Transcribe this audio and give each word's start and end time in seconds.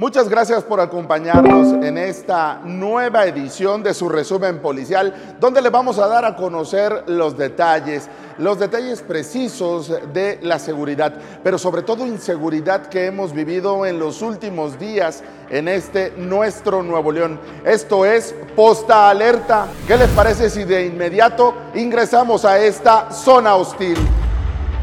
Muchas 0.00 0.30
gracias 0.30 0.64
por 0.64 0.80
acompañarnos 0.80 1.74
en 1.84 1.98
esta 1.98 2.58
nueva 2.64 3.26
edición 3.26 3.82
de 3.82 3.92
su 3.92 4.08
resumen 4.08 4.60
policial, 4.62 5.36
donde 5.38 5.60
le 5.60 5.68
vamos 5.68 5.98
a 5.98 6.06
dar 6.06 6.24
a 6.24 6.36
conocer 6.36 7.04
los 7.06 7.36
detalles, 7.36 8.08
los 8.38 8.58
detalles 8.58 9.02
precisos 9.02 9.92
de 10.14 10.38
la 10.40 10.58
seguridad, 10.58 11.12
pero 11.44 11.58
sobre 11.58 11.82
todo 11.82 12.06
inseguridad 12.06 12.86
que 12.86 13.08
hemos 13.08 13.34
vivido 13.34 13.84
en 13.84 13.98
los 13.98 14.22
últimos 14.22 14.78
días 14.78 15.22
en 15.50 15.68
este 15.68 16.14
nuestro 16.16 16.82
Nuevo 16.82 17.12
León. 17.12 17.38
Esto 17.66 18.06
es 18.06 18.34
Posta 18.56 19.10
Alerta. 19.10 19.66
¿Qué 19.86 19.98
les 19.98 20.08
parece 20.12 20.48
si 20.48 20.64
de 20.64 20.86
inmediato 20.86 21.52
ingresamos 21.74 22.46
a 22.46 22.58
esta 22.58 23.12
zona 23.12 23.54
hostil? 23.54 23.98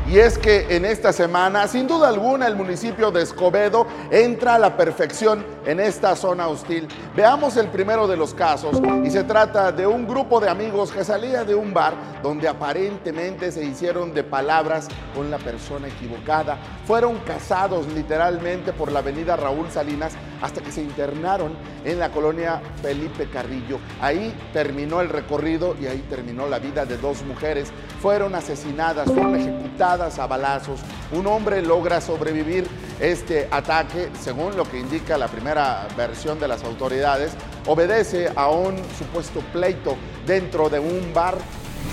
Y 0.10 0.20
es 0.20 0.38
que 0.38 0.74
en 0.74 0.86
esta 0.86 1.12
semana, 1.12 1.68
sin 1.68 1.86
duda 1.86 2.08
alguna, 2.08 2.48
el 2.48 2.56
municipio 2.56 3.12
de 3.12 3.24
Escobedo 3.24 3.86
entra 4.10 4.56
a 4.56 4.60
la 4.60 4.78
perfección 4.78 5.46
en 5.66 5.82
esta 5.82 6.16
zona 6.16 6.48
hostil. 6.48 6.88
Veamos 7.14 7.58
el 7.58 7.68
primero 7.68 8.08
de 8.08 8.16
los 8.16 8.34
casos 8.34 8.82
y 9.04 9.10
se 9.10 9.26
trata 9.26 9.74
de 9.74 9.86
un 9.86 10.08
grupo 10.08 10.40
de 10.40 10.50
amigos 10.50 10.94
que 10.94 11.04
salía 11.04 11.44
de 11.44 11.56
un 11.56 11.74
bar 11.74 12.22
donde 12.24 12.48
aparentemente 12.48 13.52
se 13.52 13.66
hicieron 13.66 14.14
de 14.14 14.24
palabras 14.24 14.88
con 15.14 15.30
la 15.30 15.40
persona 15.40 15.90
equivocada. 15.90 16.58
Fueron 16.86 17.18
casados 17.20 17.86
literalmente 17.88 18.72
por 18.72 18.94
la 18.94 19.00
avenida 19.00 19.36
Raúl 19.36 19.70
Salinas 19.70 20.14
hasta 20.42 20.62
que 20.62 20.72
se 20.72 20.82
internaron 20.82 21.52
en 21.84 22.00
la 22.00 22.12
colonia 22.12 22.62
Felipe 22.82 23.30
Carrillo. 23.30 23.80
Ahí 24.00 24.34
terminó 24.54 25.02
el 25.02 25.10
recorrido 25.10 25.76
y 25.82 25.88
ahí 25.88 26.06
terminó 26.10 26.48
la 26.48 26.60
vida 26.60 26.86
de 26.86 26.96
dos 26.96 27.24
mujeres. 27.24 27.74
Fueron 28.02 28.36
asesinadas, 28.36 29.08
fueron 29.08 29.36
ejecutadas 29.36 29.67
a 29.80 30.26
balazos. 30.28 30.80
Un 31.12 31.28
hombre 31.28 31.62
logra 31.62 32.02
sobrevivir 32.02 32.68
este 33.00 33.48
ataque, 33.52 34.10
según 34.20 34.58
lo 34.58 34.68
que 34.68 34.80
indica 34.80 35.20
la 35.20 35.28
primera 35.28 35.88
versión 35.96 36.40
de 36.40 36.48
las 36.48 36.64
autoridades, 36.64 37.34
obedece 37.68 38.32
a 38.36 38.50
un 38.50 38.76
supuesto 38.98 39.42
pleito 39.54 39.96
dentro 40.26 40.68
de 40.70 40.80
un 40.80 41.14
bar. 41.14 41.38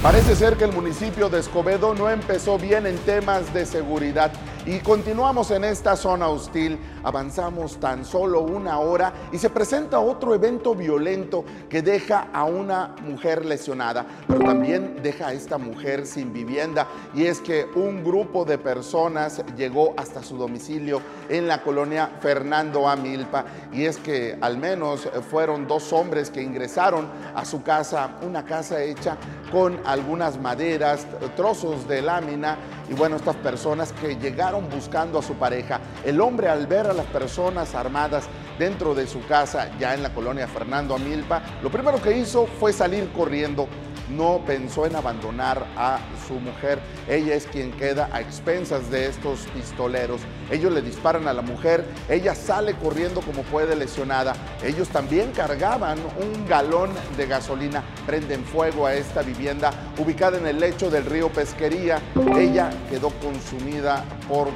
Parece 0.02 0.34
ser 0.34 0.56
que 0.56 0.64
el 0.64 0.72
municipio 0.72 1.28
de 1.28 1.40
Escobedo 1.40 1.94
no 1.94 2.08
empezó 2.08 2.58
bien 2.58 2.86
en 2.86 2.96
temas 3.00 3.52
de 3.52 3.66
seguridad 3.66 4.32
y 4.66 4.78
continuamos 4.78 5.50
en 5.50 5.64
esta 5.64 5.96
zona 5.96 6.28
hostil. 6.28 6.78
Avanzamos 7.02 7.78
tan 7.78 8.04
solo 8.04 8.40
una 8.40 8.78
hora 8.78 9.12
y 9.30 9.38
se 9.38 9.50
presenta 9.50 10.00
otro 10.00 10.34
evento 10.34 10.74
violento 10.74 11.44
que 11.68 11.82
deja 11.82 12.28
a 12.32 12.44
una 12.44 12.94
mujer 13.02 13.44
lesionada, 13.44 14.06
pero 14.26 14.40
también 14.40 15.00
deja 15.02 15.28
a 15.28 15.32
esta 15.34 15.58
mujer 15.58 16.06
sin 16.06 16.32
vivienda. 16.32 16.88
Y 17.14 17.26
es 17.26 17.40
que 17.40 17.66
un 17.74 18.02
grupo 18.02 18.44
de 18.44 18.56
personas 18.56 19.42
llegó 19.56 19.94
hasta 19.98 20.22
su 20.22 20.38
domicilio 20.38 21.02
en 21.28 21.46
la 21.46 21.62
colonia 21.62 22.10
Fernando 22.20 22.88
Amilpa. 22.88 23.44
Y 23.72 23.84
es 23.84 23.98
que 23.98 24.38
al 24.40 24.56
menos 24.56 25.08
fueron 25.30 25.66
dos 25.66 25.92
hombres 25.92 26.30
que 26.30 26.42
ingresaron 26.42 27.08
a 27.34 27.44
su 27.44 27.62
casa, 27.62 28.16
una 28.22 28.44
casa 28.44 28.82
hecha 28.82 29.18
con 29.50 29.80
algunas 29.84 30.40
maderas, 30.40 31.06
trozos 31.36 31.86
de 31.88 32.02
lámina 32.02 32.58
y 32.88 32.94
bueno, 32.94 33.16
estas 33.16 33.36
personas 33.36 33.92
que 33.92 34.16
llegaron 34.16 34.68
buscando 34.68 35.18
a 35.18 35.22
su 35.22 35.34
pareja, 35.34 35.80
el 36.04 36.20
hombre 36.20 36.48
al 36.48 36.66
ver 36.66 36.86
a 36.86 36.92
las 36.92 37.06
personas 37.06 37.74
armadas 37.74 38.24
dentro 38.58 38.94
de 38.94 39.06
su 39.06 39.24
casa, 39.26 39.70
ya 39.78 39.94
en 39.94 40.02
la 40.02 40.12
colonia 40.12 40.46
Fernando 40.46 40.94
Amilpa, 40.94 41.42
lo 41.62 41.70
primero 41.70 42.00
que 42.00 42.16
hizo 42.16 42.46
fue 42.46 42.72
salir 42.72 43.10
corriendo 43.12 43.68
no 44.08 44.42
pensó 44.46 44.86
en 44.86 44.96
abandonar 44.96 45.66
a 45.76 45.98
su 46.26 46.34
mujer. 46.34 46.78
Ella 47.08 47.34
es 47.34 47.46
quien 47.46 47.72
queda 47.72 48.08
a 48.12 48.20
expensas 48.20 48.90
de 48.90 49.06
estos 49.06 49.46
pistoleros. 49.54 50.20
Ellos 50.50 50.72
le 50.72 50.82
disparan 50.82 51.28
a 51.28 51.32
la 51.32 51.42
mujer, 51.42 51.84
ella 52.08 52.34
sale 52.34 52.74
corriendo 52.74 53.20
como 53.20 53.42
puede 53.42 53.76
lesionada. 53.76 54.34
Ellos 54.62 54.88
también 54.88 55.32
cargaban 55.32 55.98
un 55.98 56.46
galón 56.46 56.90
de 57.16 57.26
gasolina, 57.26 57.82
prenden 58.06 58.44
fuego 58.44 58.86
a 58.86 58.94
esta 58.94 59.22
vivienda 59.22 59.70
ubicada 59.98 60.38
en 60.38 60.46
el 60.46 60.60
lecho 60.60 60.90
del 60.90 61.04
río 61.04 61.28
Pesquería. 61.30 62.00
Ella 62.36 62.70
quedó 62.90 63.10
consumida 63.20 64.04
por 64.28 64.48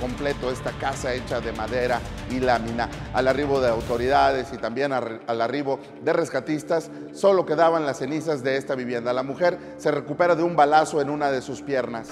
completo, 0.00 0.50
esta 0.50 0.72
casa 0.72 1.14
hecha 1.14 1.40
de 1.40 1.52
madera 1.52 2.00
y 2.30 2.40
lámina. 2.40 2.88
Al 3.14 3.28
arribo 3.28 3.60
de 3.60 3.68
autoridades 3.68 4.48
y 4.52 4.58
también 4.58 4.92
al 4.92 5.40
arribo 5.40 5.80
de 6.02 6.12
rescatistas, 6.12 6.90
solo 7.12 7.46
quedaban 7.46 7.86
las 7.86 7.98
cenizas 7.98 8.42
de 8.42 8.56
esta 8.56 8.74
vivienda 8.74 9.12
la 9.12 9.22
mujer 9.22 9.58
se 9.78 9.90
recupera 9.90 10.34
de 10.34 10.42
un 10.42 10.56
balazo 10.56 11.00
en 11.00 11.10
una 11.10 11.30
de 11.30 11.42
sus 11.42 11.62
piernas. 11.62 12.08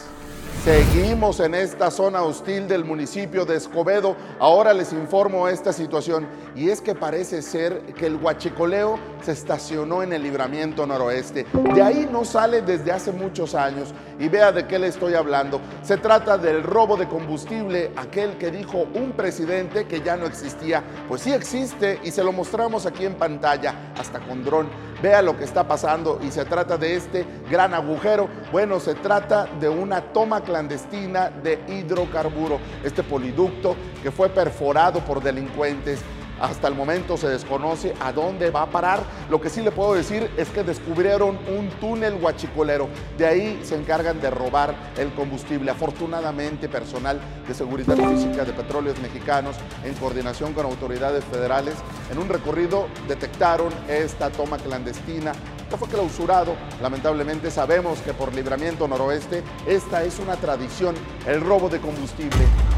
Seguimos 0.68 1.40
en 1.40 1.54
esta 1.54 1.90
zona 1.90 2.22
hostil 2.22 2.68
del 2.68 2.84
municipio 2.84 3.46
de 3.46 3.56
Escobedo. 3.56 4.14
Ahora 4.38 4.74
les 4.74 4.92
informo 4.92 5.48
esta 5.48 5.72
situación 5.72 6.28
y 6.54 6.68
es 6.68 6.82
que 6.82 6.94
parece 6.94 7.40
ser 7.40 7.80
que 7.94 8.04
el 8.04 8.16
huachicoleo 8.16 8.98
se 9.22 9.32
estacionó 9.32 10.02
en 10.02 10.12
el 10.12 10.22
libramiento 10.22 10.86
noroeste. 10.86 11.46
De 11.74 11.80
ahí 11.80 12.06
no 12.12 12.22
sale 12.22 12.60
desde 12.60 12.92
hace 12.92 13.12
muchos 13.12 13.54
años 13.54 13.94
y 14.18 14.28
vea 14.28 14.52
de 14.52 14.66
qué 14.66 14.78
le 14.78 14.88
estoy 14.88 15.14
hablando. 15.14 15.60
Se 15.82 15.96
trata 15.96 16.38
del 16.38 16.62
robo 16.62 16.96
de 16.96 17.08
combustible, 17.08 17.92
aquel 17.96 18.36
que 18.38 18.50
dijo 18.50 18.86
un 18.94 19.12
presidente 19.12 19.86
que 19.86 20.00
ya 20.00 20.16
no 20.16 20.26
existía. 20.26 20.82
Pues 21.08 21.22
sí 21.22 21.32
existe 21.32 22.00
y 22.02 22.10
se 22.10 22.24
lo 22.24 22.32
mostramos 22.32 22.86
aquí 22.86 23.04
en 23.04 23.14
pantalla, 23.14 23.92
hasta 23.98 24.20
con 24.20 24.44
dron. 24.44 24.68
Vea 25.02 25.22
lo 25.22 25.36
que 25.36 25.44
está 25.44 25.66
pasando 25.66 26.18
y 26.22 26.30
se 26.30 26.44
trata 26.44 26.76
de 26.76 26.96
este 26.96 27.24
gran 27.48 27.72
agujero. 27.72 28.28
Bueno, 28.50 28.80
se 28.80 28.94
trata 28.94 29.46
de 29.60 29.68
una 29.68 30.00
toma 30.00 30.40
clandestina 30.40 31.30
de 31.30 31.60
hidrocarburo, 31.68 32.58
este 32.82 33.02
poliducto 33.02 33.76
que 34.02 34.10
fue 34.10 34.28
perforado 34.28 35.00
por 35.00 35.22
delincuentes 35.22 36.00
hasta 36.40 36.68
el 36.68 36.74
momento 36.74 37.16
se 37.16 37.28
desconoce 37.28 37.94
a 38.00 38.12
dónde 38.12 38.50
va 38.50 38.62
a 38.62 38.70
parar. 38.70 39.02
Lo 39.30 39.40
que 39.40 39.50
sí 39.50 39.62
le 39.62 39.70
puedo 39.70 39.94
decir 39.94 40.30
es 40.36 40.48
que 40.48 40.62
descubrieron 40.62 41.38
un 41.48 41.68
túnel 41.80 42.16
guachicolero. 42.16 42.88
De 43.16 43.26
ahí 43.26 43.60
se 43.62 43.76
encargan 43.76 44.20
de 44.20 44.30
robar 44.30 44.74
el 44.96 45.12
combustible. 45.14 45.70
Afortunadamente, 45.70 46.68
personal 46.68 47.20
de 47.46 47.54
seguridad 47.54 47.96
física 47.96 48.44
de 48.44 48.52
petróleos 48.52 48.98
mexicanos, 49.00 49.56
en 49.84 49.94
coordinación 49.94 50.52
con 50.52 50.66
autoridades 50.66 51.24
federales, 51.24 51.74
en 52.10 52.18
un 52.18 52.28
recorrido 52.28 52.86
detectaron 53.06 53.72
esta 53.88 54.30
toma 54.30 54.58
clandestina 54.58 55.32
que 55.68 55.76
fue 55.76 55.88
clausurado. 55.88 56.54
Lamentablemente 56.80 57.50
sabemos 57.50 58.00
que 58.00 58.14
por 58.14 58.34
libramiento 58.34 58.88
noroeste 58.88 59.42
esta 59.66 60.02
es 60.02 60.18
una 60.18 60.36
tradición, 60.36 60.94
el 61.26 61.40
robo 61.40 61.68
de 61.68 61.80
combustible. 61.80 62.77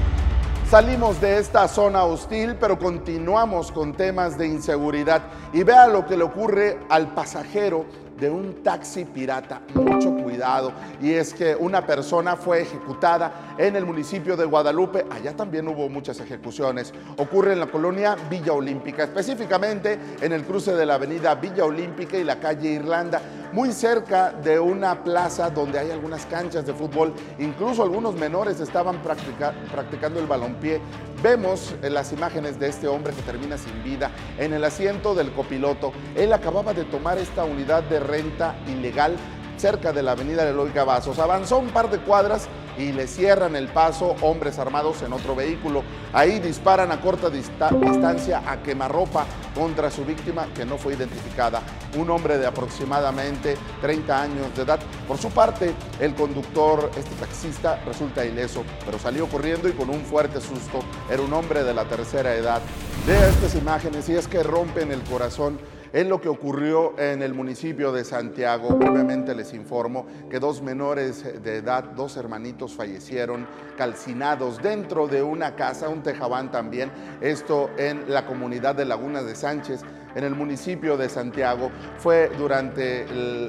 Salimos 0.70 1.20
de 1.20 1.38
esta 1.38 1.66
zona 1.66 2.04
hostil, 2.04 2.54
pero 2.54 2.78
continuamos 2.78 3.72
con 3.72 3.92
temas 3.92 4.38
de 4.38 4.46
inseguridad. 4.46 5.20
Y 5.52 5.64
vea 5.64 5.88
lo 5.88 6.06
que 6.06 6.16
le 6.16 6.22
ocurre 6.22 6.78
al 6.88 7.12
pasajero 7.12 7.86
de 8.20 8.30
un 8.30 8.62
taxi 8.62 9.04
pirata. 9.04 9.62
Mucho 9.74 10.14
cuidado. 10.14 10.72
Y 11.02 11.14
es 11.14 11.34
que 11.34 11.56
una 11.56 11.84
persona 11.84 12.36
fue 12.36 12.62
ejecutada 12.62 13.54
en 13.58 13.74
el 13.74 13.84
municipio 13.84 14.36
de 14.36 14.44
Guadalupe. 14.44 15.06
Allá 15.10 15.34
también 15.34 15.66
hubo 15.66 15.88
muchas 15.88 16.20
ejecuciones. 16.20 16.94
Ocurre 17.16 17.54
en 17.54 17.58
la 17.58 17.66
colonia 17.66 18.16
Villa 18.30 18.52
Olímpica, 18.52 19.02
específicamente 19.02 19.98
en 20.20 20.32
el 20.32 20.44
cruce 20.44 20.76
de 20.76 20.86
la 20.86 20.94
avenida 20.94 21.34
Villa 21.34 21.64
Olímpica 21.64 22.16
y 22.16 22.22
la 22.22 22.38
calle 22.38 22.70
Irlanda, 22.70 23.20
muy 23.52 23.72
cerca 23.72 24.30
de 24.30 24.60
una 24.60 25.02
plaza 25.02 25.50
donde 25.50 25.78
hay 25.78 25.90
algunas 25.90 26.26
canchas 26.26 26.66
de 26.66 26.72
fútbol. 26.72 27.14
Incluso 27.38 27.82
algunos 27.82 28.14
menores 28.14 28.60
estaban 28.60 29.02
practicando 29.02 30.20
el 30.20 30.26
balompié. 30.26 30.80
Vemos 31.22 31.74
en 31.82 31.94
las 31.94 32.12
imágenes 32.12 32.58
de 32.58 32.68
este 32.68 32.88
hombre 32.88 33.12
que 33.12 33.22
termina 33.22 33.58
sin 33.58 33.82
vida 33.82 34.10
en 34.38 34.52
el 34.52 34.64
asiento 34.64 35.14
del 35.14 35.32
copiloto. 35.32 35.92
Él 36.14 36.32
acababa 36.32 36.72
de 36.72 36.84
tomar 36.84 37.18
esta 37.18 37.44
unidad 37.44 37.82
de 37.84 38.00
renta 38.00 38.54
ilegal 38.66 39.16
cerca 39.56 39.92
de 39.92 40.02
la 40.02 40.12
avenida 40.12 40.48
Eloy 40.48 40.70
Cavazos. 40.70 41.18
Avanzó 41.18 41.58
un 41.58 41.68
par 41.68 41.90
de 41.90 41.98
cuadras 41.98 42.48
y 42.80 42.92
le 42.92 43.06
cierran 43.06 43.56
el 43.56 43.68
paso 43.68 44.16
hombres 44.22 44.58
armados 44.58 45.02
en 45.02 45.12
otro 45.12 45.36
vehículo. 45.36 45.82
Ahí 46.14 46.40
disparan 46.40 46.90
a 46.90 47.00
corta 47.00 47.28
distancia 47.28 48.42
a 48.46 48.62
quemarropa 48.62 49.26
contra 49.54 49.90
su 49.90 50.04
víctima 50.04 50.48
que 50.54 50.64
no 50.64 50.78
fue 50.78 50.94
identificada, 50.94 51.60
un 51.98 52.08
hombre 52.08 52.38
de 52.38 52.46
aproximadamente 52.46 53.56
30 53.82 54.22
años 54.22 54.56
de 54.56 54.62
edad. 54.62 54.80
Por 55.06 55.18
su 55.18 55.28
parte, 55.30 55.74
el 56.00 56.14
conductor, 56.14 56.90
este 56.96 57.14
taxista, 57.16 57.82
resulta 57.84 58.24
ileso, 58.24 58.64
pero 58.86 58.98
salió 58.98 59.26
corriendo 59.26 59.68
y 59.68 59.72
con 59.72 59.90
un 59.90 60.00
fuerte 60.00 60.40
susto. 60.40 60.80
Era 61.10 61.22
un 61.22 61.32
hombre 61.34 61.62
de 61.62 61.74
la 61.74 61.84
tercera 61.84 62.34
edad. 62.34 62.62
Vea 63.06 63.28
estas 63.28 63.54
imágenes 63.56 64.08
y 64.08 64.14
es 64.14 64.26
que 64.26 64.42
rompen 64.42 64.90
el 64.90 65.02
corazón 65.02 65.58
es 65.92 66.06
lo 66.06 66.20
que 66.20 66.28
ocurrió 66.28 66.98
en 66.98 67.22
el 67.22 67.34
municipio 67.34 67.92
de 67.92 68.04
Santiago. 68.04 68.76
Brevemente 68.76 69.34
les 69.34 69.52
informo 69.54 70.06
que 70.30 70.38
dos 70.38 70.62
menores 70.62 71.42
de 71.42 71.56
edad, 71.56 71.84
dos 71.84 72.16
hermanitos 72.16 72.74
fallecieron 72.74 73.46
calcinados 73.76 74.62
dentro 74.62 75.08
de 75.08 75.22
una 75.22 75.56
casa, 75.56 75.88
un 75.88 76.02
tejabán 76.02 76.50
también, 76.50 76.90
esto 77.20 77.70
en 77.76 78.12
la 78.12 78.26
comunidad 78.26 78.74
de 78.74 78.84
Laguna 78.84 79.22
de 79.22 79.34
Sánchez. 79.34 79.80
En 80.14 80.24
el 80.24 80.34
municipio 80.34 80.96
de 80.96 81.08
Santiago. 81.08 81.70
Fue 81.98 82.30
durante 82.38 83.06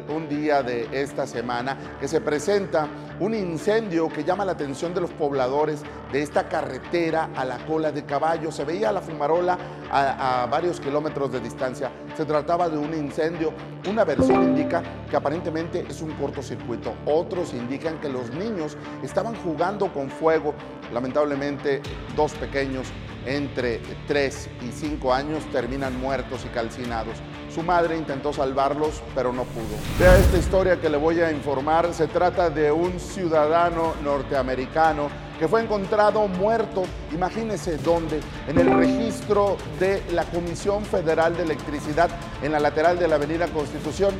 un 0.09 0.27
día 0.27 0.63
de 0.63 0.87
esta 0.91 1.27
semana 1.27 1.77
que 1.99 2.07
se 2.07 2.21
presenta 2.21 2.87
un 3.19 3.35
incendio 3.35 4.09
que 4.09 4.23
llama 4.23 4.45
la 4.45 4.53
atención 4.53 4.93
de 4.93 5.01
los 5.01 5.11
pobladores 5.11 5.83
de 6.11 6.21
esta 6.21 6.49
carretera 6.49 7.29
a 7.35 7.45
la 7.45 7.57
cola 7.65 7.91
de 7.91 8.03
caballo. 8.05 8.51
Se 8.51 8.65
veía 8.65 8.91
la 8.91 9.01
fumarola 9.01 9.57
a, 9.91 10.43
a 10.43 10.45
varios 10.47 10.79
kilómetros 10.79 11.31
de 11.31 11.39
distancia. 11.39 11.91
Se 12.17 12.25
trataba 12.25 12.69
de 12.69 12.77
un 12.77 12.93
incendio. 12.93 13.53
Una 13.89 14.03
versión 14.03 14.43
indica 14.43 14.81
que 15.09 15.15
aparentemente 15.15 15.85
es 15.87 16.01
un 16.01 16.11
cortocircuito. 16.11 16.93
Otros 17.05 17.53
indican 17.53 17.99
que 17.99 18.09
los 18.09 18.31
niños 18.31 18.77
estaban 19.03 19.35
jugando 19.35 19.91
con 19.93 20.09
fuego. 20.09 20.53
Lamentablemente, 20.93 21.81
dos 22.15 22.33
pequeños 22.33 22.87
entre 23.25 23.81
3 24.07 24.50
y 24.68 24.71
5 24.71 25.13
años 25.13 25.44
terminan 25.51 26.00
muertos 26.00 26.45
y 26.45 26.50
calcinados. 26.50 27.15
Su 27.53 27.63
madre 27.63 27.97
intentó 27.97 28.31
salvarlos, 28.31 29.01
pero 29.13 29.33
no 29.33 29.44
pudo. 29.44 29.75
Vea 30.00 30.18
esta 30.18 30.38
historia 30.38 30.79
que 30.79 30.89
le 30.89 30.97
voy 30.97 31.19
a 31.19 31.31
informar. 31.31 31.94
Se 31.94 32.07
trata 32.07 32.50
de 32.50 32.71
un 32.71 33.00
ciudadano 33.00 33.94
norteamericano 34.03 35.09
que 35.41 35.47
fue 35.47 35.63
encontrado 35.63 36.27
muerto, 36.27 36.83
imagínese 37.12 37.77
dónde, 37.77 38.19
en 38.47 38.59
el 38.59 38.71
registro 38.77 39.57
de 39.79 40.03
la 40.12 40.23
Comisión 40.25 40.85
Federal 40.85 41.35
de 41.35 41.41
Electricidad 41.41 42.12
en 42.44 42.51
la 42.51 42.59
lateral 42.59 43.00
de 43.00 43.07
la 43.07 43.15
Avenida 43.15 43.47
Constitución 43.47 44.13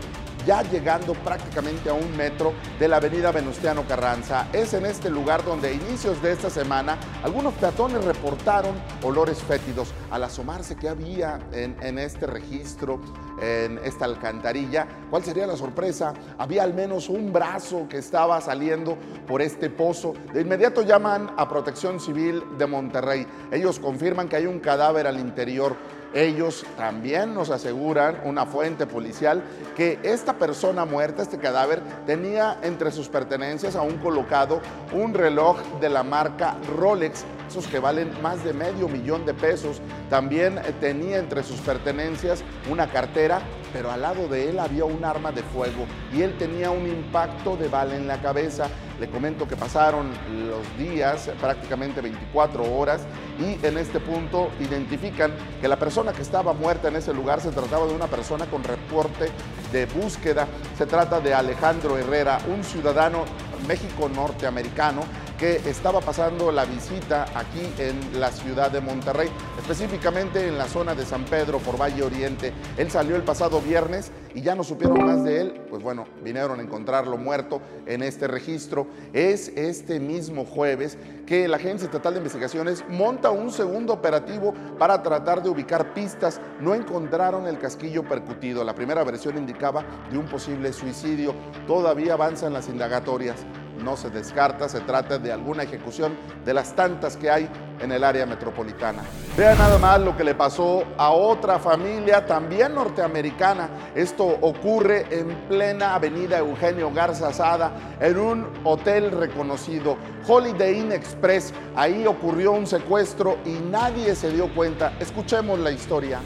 ya 0.46 0.64
llegando 0.64 1.14
prácticamente 1.14 1.90
a 1.90 1.94
un 1.94 2.16
metro 2.16 2.54
de 2.80 2.88
la 2.88 2.98
avenida 2.98 3.32
Venustiano 3.32 3.84
Carranza. 3.88 4.48
Es 4.54 4.74
en 4.74 4.86
este 4.86 5.10
lugar 5.10 5.44
donde 5.44 5.70
a 5.70 5.72
inicios 5.72 6.22
de 6.22 6.32
esta 6.32 6.50
semana 6.50 6.98
algunos 7.24 7.54
peatones 7.56 8.04
reportaron 8.04 8.76
olores 9.04 9.42
fétidos. 9.42 9.94
Al 10.10 10.24
asomarse 10.24 10.76
que 10.76 10.90
había 10.90 11.40
en, 11.52 11.76
en 11.82 12.00
este 12.00 12.28
registro, 12.28 13.00
en 13.42 13.80
esta 13.84 14.06
alcantarilla, 14.06 14.88
¿cuál 15.10 15.24
sería 15.24 15.48
la 15.48 15.56
sorpresa? 15.56 16.14
Había 16.38 16.64
al 16.64 16.74
menos 16.74 17.10
un 17.10 17.32
brazo 17.32 17.88
que 17.90 17.98
estaba 17.98 18.40
saliendo 18.42 18.98
por 19.28 19.42
este 19.42 19.70
pozo. 19.70 20.14
De 20.34 20.42
inmediato 20.42 20.82
llaman 20.82 21.32
a 21.38 21.48
Protección 21.48 22.00
Civil 22.00 22.44
de 22.58 22.66
Monterrey. 22.68 23.28
Ellos 23.52 23.80
confirman 23.80 24.28
que 24.28 24.36
hay 24.36 24.46
un 24.46 24.60
cadáver 24.60 25.08
al 25.08 25.20
interior 25.20 25.76
ellos 26.14 26.66
también 26.78 27.34
nos 27.34 27.50
aseguran, 27.50 28.22
una 28.26 28.46
fuente 28.46 28.86
policial, 28.86 29.44
que 29.76 30.00
esta 30.04 30.34
persona 30.34 30.86
muerta, 30.86 31.22
este 31.22 31.38
cadáver, 31.38 31.82
tenía 32.06 32.58
entre 32.64 32.92
sus 32.92 33.08
pertenencias 33.08 33.76
aún 33.76 33.98
colocado 33.98 34.62
un 34.94 35.14
reloj 35.14 35.58
de 35.80 35.90
la 35.90 36.04
marca 36.04 36.58
Rolex, 36.78 37.24
esos 37.48 37.68
que 37.68 37.80
valen 37.80 38.22
más 38.22 38.44
de 38.44 38.54
medio 38.54 38.88
millón 38.88 39.26
de 39.26 39.34
pesos. 39.34 39.82
También 40.10 40.60
tenía 40.80 41.18
entre 41.18 41.44
sus 41.44 41.60
pertenencias 41.62 42.44
una 42.70 42.88
cartera, 42.88 43.42
pero 43.74 43.92
al 43.92 44.02
lado 44.02 44.28
de 44.28 44.50
él 44.50 44.60
había 44.60 44.86
un 44.86 45.04
arma 45.04 45.32
de 45.32 45.44
fuego 45.44 45.86
y 46.14 46.22
él 46.22 46.38
tenía 46.38 46.72
un 46.72 46.88
impacto 46.88 47.56
de 47.56 47.68
bala 47.68 47.96
en 47.96 48.08
la 48.08 48.22
cabeza. 48.22 48.68
Le 49.02 49.10
comento 49.10 49.48
que 49.48 49.58
pasaron 49.58 50.12
los 50.48 50.78
días, 50.78 51.32
prácticamente 51.42 52.02
24 52.02 52.72
horas, 52.72 53.02
y 53.40 53.58
en 53.66 53.80
este 53.80 54.00
punto 54.00 54.52
identifican 54.60 55.34
que 55.60 55.68
la 55.68 55.80
persona 55.80 56.14
que 56.14 56.22
estaba 56.22 56.54
muerta 56.54 56.90
en 56.90 56.98
ese 56.98 57.12
lugar 57.12 57.42
se 57.42 57.50
trataba 57.50 57.88
de 57.88 57.96
una 57.96 58.06
persona 58.06 58.46
con 58.46 58.64
reporte 58.64 59.32
de 59.72 59.88
búsqueda. 59.88 60.48
Se 60.78 60.86
trata 60.86 61.20
de 61.20 61.34
Alejandro 61.34 61.98
Herrera, 61.98 62.38
un 62.48 62.64
ciudadano 62.64 63.26
México-norteamericano 63.68 65.02
que 65.42 65.56
estaba 65.68 66.02
pasando 66.02 66.52
la 66.52 66.66
visita 66.66 67.26
aquí 67.34 67.68
en 67.80 68.20
la 68.20 68.32
ciudad 68.32 68.70
de 68.70 68.80
Monterrey, 68.80 69.28
específicamente 69.58 70.48
en 70.48 70.56
la 70.56 70.68
zona 70.68 70.94
de 70.94 71.04
San 71.04 71.26
Pedro 71.26 71.58
por 71.58 71.82
Valle 71.82 72.04
Oriente. 72.04 72.54
Él 72.78 72.92
salió 72.92 73.16
el 73.16 73.24
pasado 73.24 73.60
viernes 73.60 74.12
y 74.36 74.44
ya 74.44 74.54
no 74.54 74.64
supieron 74.64 75.04
más 75.04 75.24
de 75.24 75.42
él, 75.42 75.62
pues 75.68 75.82
bueno, 75.82 76.06
vinieron 76.24 76.60
a 76.60 76.62
encontrarlo 76.62 77.18
muerto 77.18 77.60
en 77.88 78.04
este 78.04 78.28
registro. 78.28 78.86
Es 79.14 79.48
este 79.56 80.00
mismo 80.00 80.46
jueves 80.46 81.00
que 81.26 81.48
la 81.48 81.58
Agencia 81.58 81.86
Estatal 81.86 82.14
de 82.14 82.20
Investigaciones 82.20 82.86
monta 82.88 83.32
un 83.32 83.52
segundo 83.52 83.94
operativo 83.94 84.54
para 84.78 85.02
tratar 85.02 85.42
de 85.42 85.50
ubicar 85.50 85.96
pistas. 85.96 86.40
No 86.60 86.76
encontraron 86.76 87.48
el 87.48 87.58
casquillo 87.58 88.04
percutido. 88.08 88.64
La 88.64 88.76
primera 88.76 89.04
versión 89.04 89.40
indicaba 89.40 89.84
de 90.12 90.20
un 90.20 90.28
posible 90.28 90.72
suicidio. 90.72 91.34
Todavía 91.66 92.14
avanzan 92.14 92.54
las 92.54 92.70
indagatorias 92.70 93.38
no 93.84 93.98
se 93.98 94.10
descarta, 94.10 94.70
se 94.70 94.80
trata 94.82 95.18
de 95.18 95.32
alguna 95.32 95.64
ejecución 95.64 96.14
de 96.46 96.54
las 96.54 96.76
tantas 96.76 97.18
que 97.18 97.30
hay 97.30 97.50
en 97.80 97.92
el 97.92 98.04
área 98.04 98.26
metropolitana. 98.26 99.04
Vean 99.38 99.58
nada 99.58 99.78
más 99.78 100.00
lo 100.00 100.16
que 100.16 100.24
le 100.24 100.36
pasó 100.36 100.84
a 100.98 101.10
otra 101.12 101.60
familia 101.60 102.26
también 102.26 102.76
norteamericana. 102.76 103.70
Esto 103.96 104.26
ocurre 104.42 105.06
en 105.10 105.30
plena 105.48 105.96
avenida 105.96 106.38
Eugenio 106.38 106.92
Garza 106.92 107.34
Sada, 107.34 107.72
en 108.00 108.20
un 108.20 108.48
hotel 108.64 109.12
reconocido, 109.12 109.98
Holiday 110.28 110.80
Inn 110.80 110.92
Express. 110.92 111.54
Ahí 111.76 112.06
ocurrió 112.06 112.52
un 112.52 112.68
secuestro 112.68 113.38
y 113.46 113.52
nadie 113.70 114.16
se 114.16 114.32
dio 114.32 114.54
cuenta. 114.54 114.94
Escuchemos 115.00 115.60
la 115.60 115.72
historia. 115.72 116.20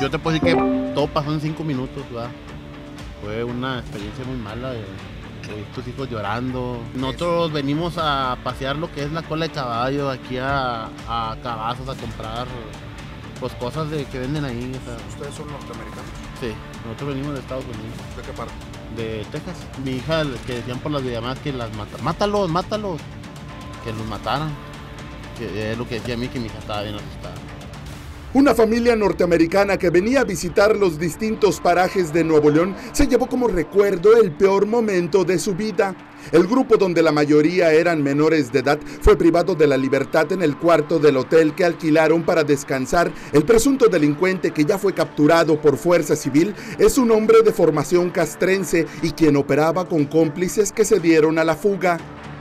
Yo 0.00 0.10
te 0.10 0.18
puedo 0.18 0.38
decir 0.38 0.56
que 0.56 0.92
todo 0.94 1.06
pasó 1.08 1.32
en 1.32 1.40
cinco 1.40 1.62
minutos, 1.62 2.02
¿verdad? 2.10 2.30
Fue 3.22 3.44
una 3.44 3.80
experiencia 3.80 4.24
muy 4.24 4.36
mala. 4.36 4.72
Tus 5.74 5.86
hijos 5.88 6.08
llorando. 6.10 6.80
Nosotros 6.94 7.52
venimos 7.52 7.94
a 7.98 8.36
pasear 8.42 8.76
lo 8.76 8.90
que 8.92 9.04
es 9.04 9.12
la 9.12 9.22
cola 9.22 9.46
de 9.46 9.52
caballo, 9.52 10.10
aquí 10.10 10.38
a, 10.38 10.86
a 11.08 11.36
Cabazos 11.42 11.88
a 11.88 11.94
comprar 11.94 12.46
pues 13.40 13.54
cosas 13.54 13.90
de 13.90 14.04
que 14.04 14.18
venden 14.18 14.44
ahí. 14.44 14.70
¿Ustedes 15.08 15.34
son 15.34 15.50
norteamericanos? 15.50 16.10
Sí, 16.40 16.52
nosotros 16.84 17.08
venimos 17.08 17.34
de 17.34 17.40
Estados 17.40 17.64
Unidos. 17.64 18.16
¿De 18.16 18.22
qué 18.22 18.32
parte? 18.32 18.54
De 18.96 19.24
Texas. 19.32 19.56
Mi 19.82 19.92
hija, 19.92 20.22
que 20.46 20.56
decían 20.56 20.78
por 20.78 20.92
las 20.92 21.02
videollamadas 21.02 21.38
que 21.38 21.52
las 21.52 21.74
mataron. 21.74 22.04
Mátalos, 22.04 22.50
mátalos. 22.50 23.00
Que 23.82 23.92
los 23.92 24.06
mataran. 24.06 24.50
Que 25.38 25.72
es 25.72 25.78
lo 25.78 25.88
que 25.88 25.94
decía 25.96 26.14
a 26.14 26.18
mí 26.18 26.28
que 26.28 26.38
mi 26.38 26.46
hija 26.46 26.58
estaba 26.58 26.82
bien 26.82 26.96
asustada. 26.96 27.34
Una 28.32 28.54
familia 28.54 28.94
norteamericana 28.94 29.76
que 29.76 29.90
venía 29.90 30.20
a 30.20 30.24
visitar 30.24 30.76
los 30.76 31.00
distintos 31.00 31.58
parajes 31.58 32.12
de 32.12 32.22
Nuevo 32.22 32.48
León 32.48 32.76
se 32.92 33.08
llevó 33.08 33.26
como 33.26 33.48
recuerdo 33.48 34.16
el 34.16 34.30
peor 34.30 34.66
momento 34.66 35.24
de 35.24 35.36
su 35.36 35.56
vida. 35.56 35.96
El 36.30 36.46
grupo 36.46 36.76
donde 36.76 37.02
la 37.02 37.10
mayoría 37.10 37.72
eran 37.72 38.04
menores 38.04 38.52
de 38.52 38.60
edad 38.60 38.78
fue 39.00 39.16
privado 39.16 39.56
de 39.56 39.66
la 39.66 39.76
libertad 39.76 40.30
en 40.30 40.42
el 40.42 40.56
cuarto 40.56 41.00
del 41.00 41.16
hotel 41.16 41.56
que 41.56 41.64
alquilaron 41.64 42.22
para 42.22 42.44
descansar. 42.44 43.10
El 43.32 43.42
presunto 43.42 43.88
delincuente 43.88 44.52
que 44.52 44.64
ya 44.64 44.78
fue 44.78 44.94
capturado 44.94 45.60
por 45.60 45.76
fuerza 45.76 46.14
civil 46.14 46.54
es 46.78 46.98
un 46.98 47.10
hombre 47.10 47.42
de 47.42 47.50
formación 47.50 48.10
castrense 48.10 48.86
y 49.02 49.10
quien 49.10 49.34
operaba 49.34 49.88
con 49.88 50.04
cómplices 50.04 50.70
que 50.70 50.84
se 50.84 51.00
dieron 51.00 51.36
a 51.40 51.44
la 51.44 51.56
fuga. 51.56 51.98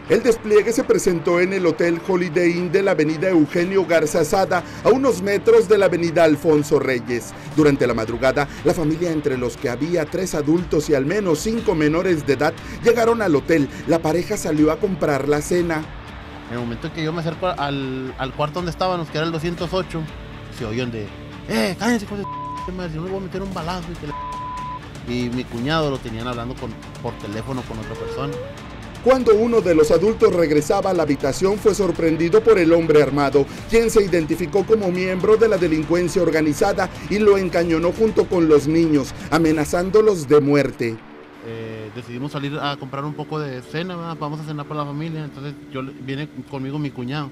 El 0.10 0.24
despliegue 0.24 0.74
se 0.74 0.84
presentó 0.84 1.40
en 1.40 1.54
el 1.54 1.68
Hotel 1.68 2.02
Holiday 2.06 2.50
Inn 2.50 2.72
de 2.72 2.82
la 2.82 2.92
avenida 2.92 3.30
Eugenio 3.30 3.86
Garza 3.86 4.26
Sada, 4.26 4.64
a 4.84 4.90
unos 4.90 5.22
metros 5.22 5.70
de 5.70 5.78
la 5.78 5.86
avenida 5.86 6.24
Alfonso 6.24 6.80
Reyes. 6.80 7.32
Durante 7.56 7.86
la 7.86 7.94
madrugada, 7.94 8.48
la 8.64 8.74
familia 8.74 9.12
entre 9.12 9.38
los 9.38 9.56
que 9.56 9.70
había 9.70 10.06
tres 10.06 10.34
adultos 10.34 10.90
y 10.90 10.96
al 10.96 11.06
menos 11.06 11.42
cinco 11.42 11.76
menores 11.76 12.26
de 12.26 12.34
edad 12.34 12.56
llegaron 12.84 13.22
al 13.22 13.36
hotel. 13.36 13.70
La 13.86 14.00
pareja 14.00 14.36
salió 14.36 14.72
a 14.72 14.80
comprar 14.80 15.30
la 15.30 15.44
cena. 15.44 15.86
En 16.48 16.56
el 16.56 16.60
momento 16.62 16.88
en 16.88 16.94
que 16.94 17.04
yo 17.04 17.14
me 17.14 17.20
acerco 17.20 17.46
al, 17.46 18.34
cuarto 18.36 18.56
donde 18.56 18.72
estábamos, 18.72 19.10
que 19.10 19.18
era 19.20 19.28
el 19.28 19.32
208, 19.32 20.02
se 20.58 20.66
oyeron 20.66 20.90
de, 20.90 21.06
¡eh, 21.48 21.76
cállense 21.78 22.08
con 22.08 22.26
madre, 22.76 22.96
yo 22.96 23.02
me 23.04 23.12
voy 23.12 23.20
a 23.20 23.24
meter 23.26 23.44
un 23.44 23.54
balazo! 23.54 23.86
Y, 25.08 25.26
y 25.26 25.30
mi 25.30 25.44
cuñado 25.44 25.92
lo 25.92 26.00
tenían 26.00 26.28
hablando 26.28 26.56
por 26.56 27.14
teléfono 27.20 27.62
con 27.62 27.78
otra 27.78 27.94
persona. 27.94 28.34
Cuando 29.04 29.34
uno 29.34 29.62
de 29.62 29.74
los 29.76 29.92
adultos 29.92 30.34
regresaba 30.34 30.90
a 30.90 30.94
la 30.94 31.04
habitación 31.04 31.58
fue 31.58 31.74
sorprendido 31.74 32.44
por 32.44 32.60
el 32.60 32.74
hombre 32.74 33.02
armado, 33.02 33.46
quien 33.70 33.90
se 33.90 34.04
identificó 34.04 34.66
como 34.66 34.92
miembro 34.92 35.38
de 35.38 35.48
la 35.48 35.58
delincuencia 35.58 36.22
organizada 36.22 36.90
y 37.10 37.18
lo 37.18 37.38
encañonó 37.38 37.94
junto 37.94 38.26
con 38.26 38.50
los 38.50 38.68
niños, 38.68 39.14
amenazándolos 39.32 40.28
de 40.28 40.42
muerte. 40.42 40.98
Eh, 41.48 41.90
decidimos 41.96 42.34
salir 42.34 42.60
a 42.62 42.76
comprar 42.76 43.06
un 43.06 43.14
poco 43.14 43.40
de 43.40 43.62
cena, 43.62 43.96
vamos 44.20 44.42
a 44.42 44.44
cenar 44.44 44.66
por 44.66 44.76
la 44.76 44.86
familia, 44.86 45.24
entonces 45.24 45.54
yo, 45.72 45.82
viene 46.02 46.28
conmigo 46.52 46.78
mi 46.78 46.92
cuñado 46.92 47.30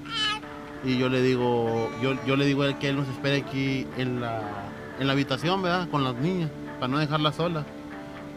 y 0.82 0.96
yo 0.96 1.10
le 1.10 1.20
digo, 1.20 1.90
yo, 2.00 2.36
le 2.36 2.46
digo 2.46 2.62
a 2.62 2.68
él 2.68 2.78
que 2.78 2.88
él 2.88 2.96
nos 2.96 3.08
espere 3.08 3.36
aquí 3.36 3.86
en 3.98 4.22
la, 4.22 4.70
en 4.98 5.06
la 5.06 5.12
habitación, 5.12 5.60
¿verdad? 5.60 5.86
Con 5.90 6.02
las 6.02 6.14
niñas, 6.14 6.50
para 6.80 6.88
no 6.88 6.98
dejarla 6.98 7.30
sola 7.32 7.66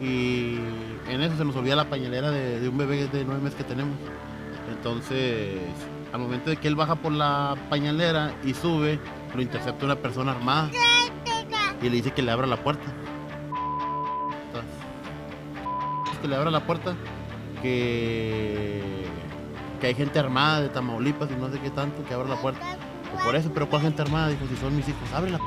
y 0.00 0.56
en 1.08 1.22
eso 1.22 1.36
se 1.36 1.44
nos 1.44 1.54
olvida 1.56 1.76
la 1.76 1.88
pañalera 1.88 2.30
de, 2.30 2.68
un 2.68 2.76
bebé 2.76 3.08
de 3.08 3.24
nueve 3.24 3.40
meses 3.40 3.56
que 3.56 3.64
tenemos. 3.64 3.96
Entonces, 4.70 5.60
al 6.12 6.20
momento 6.20 6.50
de 6.50 6.56
que 6.56 6.68
él 6.68 6.76
baja 6.76 6.96
por 6.96 7.12
la 7.12 7.56
pañalera 7.68 8.34
y 8.44 8.54
sube, 8.54 8.98
lo 9.34 9.42
intercepta 9.42 9.84
una 9.84 9.96
persona 9.96 10.32
armada 10.32 10.70
y 11.80 11.84
le 11.88 11.96
dice 11.96 12.12
que 12.12 12.22
le 12.22 12.30
abra 12.30 12.46
la 12.46 12.56
puerta. 12.56 12.92
que 16.20 16.28
le 16.28 16.36
abra 16.36 16.52
la 16.52 16.64
puerta, 16.64 16.94
que, 17.62 18.80
que 19.80 19.88
hay 19.88 19.94
gente 19.94 20.20
armada 20.20 20.60
de 20.60 20.68
Tamaulipas 20.68 21.28
y 21.32 21.34
no 21.34 21.50
sé 21.50 21.58
qué 21.58 21.68
tanto, 21.70 22.04
que 22.04 22.14
abra 22.14 22.28
la 22.28 22.36
puerta. 22.36 22.60
por 23.24 23.34
eso, 23.34 23.50
pero 23.52 23.68
¿cuál 23.68 23.82
gente 23.82 24.02
armada? 24.02 24.28
Dijo, 24.28 24.46
si 24.46 24.56
son 24.56 24.76
mis 24.76 24.88
hijos, 24.88 25.12
abre 25.12 25.32
la 25.32 25.40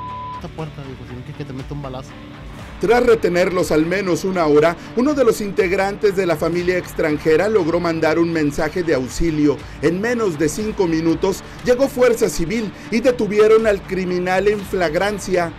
puerta, 0.49 0.81
dijo, 0.83 0.99
si 1.09 1.15
no 1.15 1.37
que 1.37 1.45
te 1.45 1.53
mete 1.53 1.73
un 1.73 1.81
balazo. 1.81 2.11
Tras 2.82 3.05
retenerlos 3.05 3.72
al 3.72 3.86
menos 3.86 4.25
una 4.25 4.46
hora, 4.46 4.75
uno 4.98 5.13
de 5.13 5.24
los 5.24 5.39
integrantes 5.39 6.15
de 6.15 6.25
la 6.25 6.36
familia 6.36 6.77
extranjera 6.77 7.48
logró 7.48 7.79
mandar 7.79 8.20
un 8.20 8.32
mensaje 8.34 8.84
de 8.84 8.96
auxilio. 8.96 9.58
En 9.82 10.01
menos 10.01 10.38
de 10.38 10.50
cinco 10.50 10.86
minutos 10.86 11.41
llegó 11.63 11.88
Fuerza 11.88 12.27
Civil 12.27 12.72
y 12.91 13.00
detuvieron 13.00 13.65
al 13.65 13.82
criminal 13.82 14.48
en 14.50 14.60
flagrancia. 14.60 15.53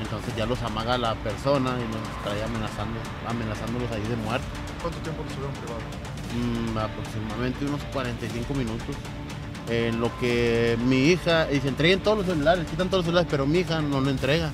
Entonces 0.00 0.36
ya 0.36 0.46
los 0.46 0.62
amaga 0.62 0.96
la 0.98 1.14
persona 1.16 1.76
y 1.80 1.92
nos 1.92 2.22
trae 2.22 2.42
amenazando, 2.44 3.00
amenazándolos 3.26 3.90
ahí 3.90 4.02
de 4.02 4.16
muerte. 4.16 4.46
¿Cuánto 4.80 4.98
tiempo 5.00 5.24
los 5.24 5.32
hubieron 5.32 5.52
privado? 5.54 5.80
Mm, 6.36 6.78
aproximadamente 6.78 7.64
unos 7.64 7.82
45 7.92 8.54
minutos. 8.54 8.96
En 9.68 10.00
lo 10.00 10.16
que 10.20 10.78
mi 10.86 11.08
hija, 11.08 11.50
y 11.50 11.60
se 11.60 11.68
entreguen 11.68 11.98
todos 12.00 12.18
los 12.18 12.26
celulares, 12.26 12.66
quitan 12.70 12.88
todos 12.88 12.98
los 12.98 13.06
celulares, 13.06 13.28
pero 13.28 13.46
mi 13.46 13.60
hija 13.60 13.80
no 13.80 14.00
lo 14.00 14.10
entrega. 14.10 14.52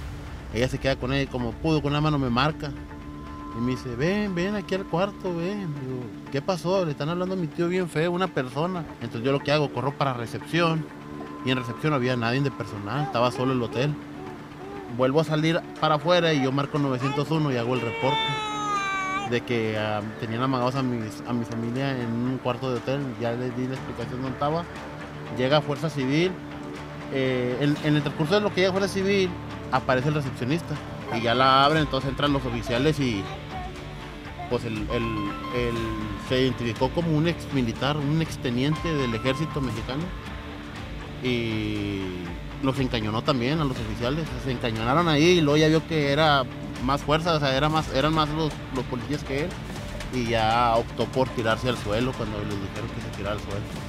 Ella 0.55 0.69
se 0.69 0.79
queda 0.79 0.97
con 0.97 1.13
él 1.13 1.29
como 1.29 1.53
pudo, 1.53 1.81
con 1.83 1.93
la 1.93 2.01
mano 2.01 2.19
me 2.19 2.31
marca. 2.31 2.71
Y 3.57 3.61
me 3.61 3.73
dice, 3.73 3.95
ven, 3.97 4.35
ven 4.35 4.55
aquí 4.55 4.75
al 4.75 4.85
cuarto, 4.85 5.35
ven. 5.37 5.69
¿qué 6.31 6.41
pasó? 6.41 6.85
Le 6.85 6.93
están 6.93 7.11
hablando 7.11 7.35
a 7.35 7.39
mi 7.39 7.47
tío 7.47 7.69
bien 7.69 7.89
feo, 7.89 8.11
una 8.11 8.29
persona. 8.29 8.85
Entonces 9.01 9.23
yo 9.23 9.33
lo 9.33 9.41
que 9.41 9.53
hago, 9.53 9.73
corro 9.73 9.93
para 9.93 10.15
recepción. 10.15 10.85
Y 11.45 11.51
en 11.51 11.59
recepción 11.59 11.91
no 11.91 11.97
había 11.97 12.17
nadie 12.17 12.41
de 12.41 12.51
personal, 12.51 13.05
estaba 13.05 13.31
solo 13.31 13.53
el 13.53 13.63
hotel. 13.63 13.93
Vuelvo 14.97 15.21
a 15.21 15.25
salir 15.25 15.61
para 15.81 15.97
afuera 15.97 16.33
y 16.33 16.43
yo 16.43 16.53
marco 16.53 16.79
901 16.79 17.53
y 17.53 17.57
hago 17.57 17.75
el 17.75 17.81
reporte 17.81 18.21
de 19.31 19.41
que 19.41 19.77
ah, 19.79 20.03
tenían 20.21 20.43
amagados 20.43 20.75
a, 20.75 20.83
mis, 20.83 21.23
a 21.27 21.33
mi 21.33 21.45
familia 21.45 21.99
en 21.99 22.11
un 22.11 22.39
cuarto 22.39 22.71
de 22.71 22.77
hotel. 22.77 23.01
Ya 23.21 23.33
les 23.33 23.57
di 23.57 23.67
la 23.67 23.75
explicación 23.75 24.23
dónde 24.23 24.35
estaba. 24.35 24.65
Llega 25.37 25.61
Fuerza 25.61 25.91
Civil. 25.91 26.31
Eh, 27.13 27.57
en, 27.61 27.77
en, 27.85 27.97
el 27.97 28.03
transcurso 28.03 28.35
de 28.35 28.41
lo 28.41 28.55
que 28.55 28.63
llega 28.63 28.73
Fuerza 28.73 28.89
Civil, 28.89 29.29
aparece 29.73 30.09
el 30.09 30.15
recepcionista 30.15 30.75
y 31.17 31.23
ya 31.23 31.35
la 31.35 31.65
abren, 31.65 31.83
entonces 31.83 32.11
entran 32.11 32.33
los 32.33 32.45
oficiales 32.45 33.01
y 33.01 33.23
pues 34.51 34.65
el, 34.65 34.87
se 36.29 36.41
identificó 36.43 36.91
como 36.91 37.17
un 37.17 37.27
ex 37.27 37.53
militar, 37.55 37.97
un 37.97 38.21
ex 38.21 38.37
teniente 38.39 38.95
del 38.95 39.15
ejército 39.15 39.61
mexicano 39.61 40.03
y 41.25 42.03
los 42.63 42.79
encañonó 42.79 43.23
también 43.23 43.61
a 43.61 43.65
los 43.65 43.77
oficiales, 43.79 44.27
se 44.45 44.53
encañonaron 44.53 45.09
ahí 45.09 45.39
y 45.39 45.41
luego 45.41 45.57
ya 45.57 45.69
vio 45.69 45.87
que 45.89 46.13
era 46.13 46.45
más 46.85 47.01
fuerza, 47.01 47.35
o 47.35 47.41
sea, 47.41 47.57
era 47.57 47.69
más, 47.69 47.93
eran 47.95 48.13
más 48.13 48.29
los, 48.29 48.53
los 48.75 48.85
policías 48.85 49.25
que 49.25 49.45
él 49.45 49.51
y 50.15 50.27
ya 50.27 50.75
optó 50.77 51.07
por 51.07 51.29
tirarse 51.31 51.71
al 51.71 51.79
suelo 51.79 52.13
cuando 52.13 52.39
les 52.39 52.61
dijeron 52.61 52.91
que 52.95 53.01
se 53.01 53.17
tirara 53.17 53.37
al 53.37 53.41
suelo. 53.41 53.82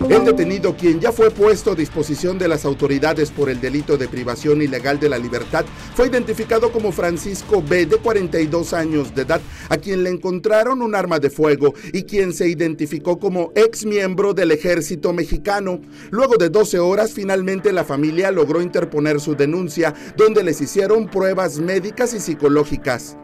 El 0.00 0.24
detenido, 0.24 0.76
quien 0.76 1.00
ya 1.00 1.10
fue 1.10 1.30
puesto 1.30 1.72
a 1.72 1.74
disposición 1.74 2.38
de 2.38 2.46
las 2.46 2.64
autoridades 2.64 3.30
por 3.30 3.50
el 3.50 3.60
delito 3.60 3.98
de 3.98 4.06
privación 4.06 4.62
ilegal 4.62 5.00
de 5.00 5.08
la 5.08 5.18
libertad, 5.18 5.64
fue 5.94 6.06
identificado 6.06 6.70
como 6.70 6.92
Francisco 6.92 7.62
B., 7.62 7.84
de 7.84 7.96
42 7.96 8.72
años 8.74 9.14
de 9.14 9.22
edad, 9.22 9.40
a 9.68 9.76
quien 9.76 10.04
le 10.04 10.10
encontraron 10.10 10.82
un 10.82 10.94
arma 10.94 11.18
de 11.18 11.30
fuego 11.30 11.74
y 11.92 12.04
quien 12.04 12.32
se 12.32 12.48
identificó 12.48 13.18
como 13.18 13.52
ex 13.56 13.84
miembro 13.84 14.34
del 14.34 14.52
ejército 14.52 15.12
mexicano. 15.12 15.80
Luego 16.10 16.36
de 16.36 16.48
12 16.48 16.78
horas, 16.78 17.12
finalmente 17.12 17.72
la 17.72 17.84
familia 17.84 18.30
logró 18.30 18.62
interponer 18.62 19.20
su 19.20 19.34
denuncia, 19.34 19.94
donde 20.16 20.44
les 20.44 20.60
hicieron 20.60 21.08
pruebas 21.08 21.58
médicas 21.58 22.14
y 22.14 22.20
psicológicas. 22.20 23.16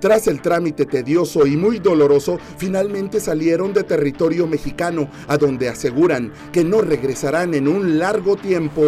Tras 0.00 0.26
el 0.28 0.40
trámite 0.40 0.86
tedioso 0.86 1.46
y 1.46 1.58
muy 1.58 1.78
doloroso, 1.78 2.38
finalmente 2.56 3.20
salieron 3.20 3.74
de 3.74 3.84
territorio 3.84 4.46
mexicano, 4.46 5.08
a 5.28 5.36
donde 5.36 5.68
aseguran 5.68 6.32
que 6.52 6.64
no 6.64 6.80
regresarán 6.80 7.52
en 7.52 7.68
un 7.68 7.98
largo 7.98 8.36
tiempo. 8.36 8.82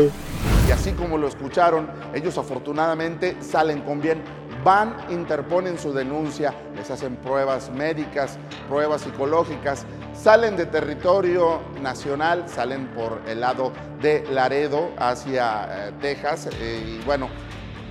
Y 0.67 0.73
así 0.73 0.93
como 0.93 1.19
lo 1.19 1.29
escucharon, 1.29 1.91
ellos 2.15 2.39
afortunadamente 2.39 3.37
salen 3.43 3.83
con 3.83 4.01
bien 4.01 4.23
van, 4.65 4.97
interponen 5.11 5.79
su 5.79 5.93
denuncia, 5.93 6.55
les 6.77 6.91
hacen 6.91 7.17
pruebas 7.17 7.71
médicas, 7.71 8.39
pruebas 8.69 9.03
psicológicas, 9.03 9.85
salen 10.15 10.57
de 10.57 10.67
territorio 10.67 11.61
nacional, 11.83 12.49
salen 12.49 12.87
por 12.89 13.21
el 13.27 13.41
lado 13.41 13.73
de 14.01 14.25
Laredo 14.31 14.91
hacia 14.97 15.89
eh, 15.89 15.93
Texas. 16.01 16.49
Eh, 16.61 17.01
y 17.01 17.05
bueno, 17.05 17.29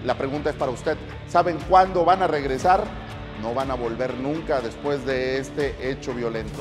la 0.05 0.15
pregunta 0.15 0.49
es 0.49 0.55
para 0.55 0.71
usted, 0.71 0.97
¿saben 1.27 1.57
cuándo 1.69 2.05
van 2.05 2.23
a 2.23 2.27
regresar? 2.27 2.83
No 3.41 3.53
van 3.53 3.71
a 3.71 3.75
volver 3.75 4.15
nunca 4.15 4.61
después 4.61 5.05
de 5.05 5.37
este 5.37 5.75
hecho 5.89 6.13
violento. 6.13 6.59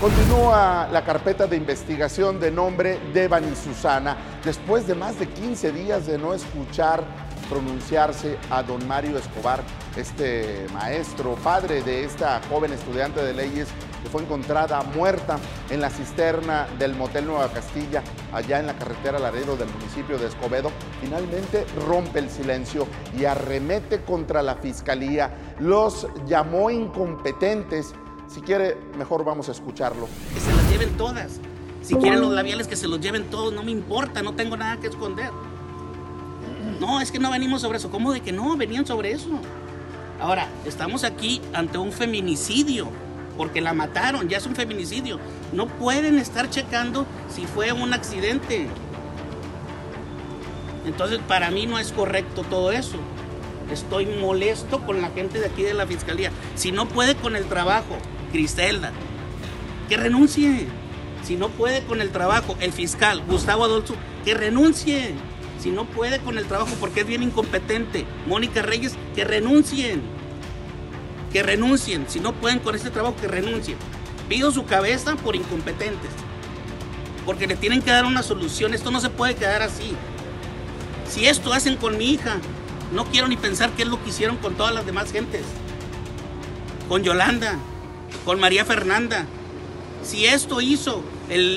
Continúa 0.00 0.88
la 0.90 1.04
carpeta 1.04 1.46
de 1.46 1.56
investigación 1.56 2.40
de 2.40 2.50
nombre 2.50 2.98
Devani 3.12 3.54
Susana, 3.54 4.16
después 4.44 4.86
de 4.86 4.94
más 4.94 5.18
de 5.18 5.28
15 5.28 5.72
días 5.72 6.06
de 6.06 6.18
no 6.18 6.34
escuchar 6.34 7.04
pronunciarse 7.48 8.38
a 8.50 8.62
don 8.62 8.86
Mario 8.86 9.18
Escobar, 9.18 9.62
este 9.96 10.66
maestro, 10.72 11.34
padre 11.36 11.82
de 11.82 12.04
esta 12.04 12.40
joven 12.48 12.72
estudiante 12.72 13.22
de 13.22 13.32
leyes 13.32 13.68
que 14.02 14.10
fue 14.10 14.22
encontrada 14.22 14.82
muerta 14.82 15.38
en 15.70 15.80
la 15.80 15.88
cisterna 15.88 16.66
del 16.78 16.94
Motel 16.94 17.26
Nueva 17.26 17.48
Castilla, 17.48 18.02
allá 18.32 18.60
en 18.60 18.66
la 18.66 18.76
carretera 18.76 19.18
Laredo 19.18 19.56
del 19.56 19.68
municipio 19.68 20.18
de 20.18 20.26
Escobedo, 20.26 20.70
finalmente 21.00 21.64
rompe 21.86 22.18
el 22.18 22.28
silencio 22.28 22.86
y 23.18 23.24
arremete 23.24 24.02
contra 24.02 24.42
la 24.42 24.56
fiscalía. 24.56 25.54
Los 25.58 26.06
llamó 26.26 26.70
incompetentes. 26.70 27.94
Si 28.28 28.40
quiere, 28.40 28.76
mejor 28.98 29.24
vamos 29.24 29.48
a 29.48 29.52
escucharlo. 29.52 30.08
Que 30.34 30.40
se 30.40 30.52
las 30.54 30.70
lleven 30.70 30.96
todas. 30.96 31.40
Si 31.82 31.94
quieren 31.96 32.20
los 32.20 32.32
labiales, 32.32 32.66
que 32.66 32.76
se 32.76 32.88
los 32.88 33.00
lleven 33.00 33.24
todos. 33.30 33.52
No 33.52 33.62
me 33.62 33.70
importa, 33.70 34.22
no 34.22 34.34
tengo 34.34 34.56
nada 34.56 34.78
que 34.78 34.88
esconder. 34.88 35.30
No, 36.80 37.00
es 37.00 37.10
que 37.10 37.18
no 37.18 37.30
venimos 37.30 37.62
sobre 37.62 37.78
eso. 37.78 37.90
¿Cómo 37.90 38.12
de 38.12 38.20
que 38.20 38.32
no? 38.32 38.56
Venían 38.56 38.86
sobre 38.86 39.12
eso. 39.12 39.30
Ahora, 40.20 40.48
estamos 40.64 41.04
aquí 41.04 41.40
ante 41.52 41.78
un 41.78 41.92
feminicidio, 41.92 42.88
porque 43.36 43.60
la 43.60 43.74
mataron, 43.74 44.28
ya 44.28 44.38
es 44.38 44.46
un 44.46 44.54
feminicidio. 44.54 45.18
No 45.52 45.66
pueden 45.66 46.18
estar 46.18 46.50
checando 46.50 47.06
si 47.28 47.46
fue 47.46 47.72
un 47.72 47.92
accidente. 47.92 48.68
Entonces, 50.86 51.18
para 51.26 51.50
mí 51.50 51.66
no 51.66 51.78
es 51.78 51.92
correcto 51.92 52.42
todo 52.42 52.70
eso. 52.70 52.96
Estoy 53.72 54.06
molesto 54.06 54.84
con 54.84 55.00
la 55.00 55.10
gente 55.10 55.40
de 55.40 55.46
aquí 55.46 55.62
de 55.62 55.74
la 55.74 55.86
fiscalía. 55.86 56.30
Si 56.54 56.70
no 56.70 56.86
puede 56.86 57.14
con 57.14 57.34
el 57.34 57.44
trabajo, 57.46 57.96
Cristelda, 58.30 58.92
que 59.88 59.96
renuncie. 59.96 60.66
Si 61.22 61.36
no 61.36 61.48
puede 61.48 61.82
con 61.84 62.02
el 62.02 62.10
trabajo, 62.10 62.54
el 62.60 62.72
fiscal, 62.72 63.22
Gustavo 63.26 63.64
Adolfo, 63.64 63.94
que 64.26 64.34
renuncie 64.34 65.14
si 65.60 65.70
no 65.70 65.84
puede 65.84 66.18
con 66.18 66.38
el 66.38 66.46
trabajo 66.46 66.74
porque 66.80 67.00
es 67.00 67.06
bien 67.06 67.22
incompetente, 67.22 68.04
Mónica 68.26 68.62
Reyes, 68.62 68.94
que 69.14 69.24
renuncien. 69.24 70.02
Que 71.32 71.42
renuncien. 71.42 72.06
Si 72.08 72.20
no 72.20 72.32
pueden 72.32 72.58
con 72.58 72.74
este 72.74 72.90
trabajo, 72.90 73.16
que 73.20 73.28
renuncien. 73.28 73.76
Pido 74.28 74.50
su 74.50 74.66
cabeza 74.66 75.16
por 75.16 75.36
incompetentes. 75.36 76.10
Porque 77.26 77.46
le 77.46 77.56
tienen 77.56 77.82
que 77.82 77.90
dar 77.90 78.04
una 78.04 78.22
solución. 78.22 78.74
Esto 78.74 78.90
no 78.90 79.00
se 79.00 79.10
puede 79.10 79.34
quedar 79.34 79.62
así. 79.62 79.94
Si 81.08 81.26
esto 81.26 81.52
hacen 81.52 81.76
con 81.76 81.96
mi 81.96 82.10
hija, 82.10 82.38
no 82.92 83.06
quiero 83.06 83.28
ni 83.28 83.36
pensar 83.36 83.70
qué 83.70 83.82
es 83.82 83.88
lo 83.88 84.02
que 84.02 84.10
hicieron 84.10 84.36
con 84.36 84.54
todas 84.54 84.74
las 84.74 84.86
demás 84.86 85.12
gentes. 85.12 85.42
Con 86.88 87.02
Yolanda, 87.02 87.58
con 88.24 88.38
María 88.38 88.64
Fernanda. 88.64 89.26
Si 90.02 90.26
esto 90.26 90.60
hizo 90.60 91.02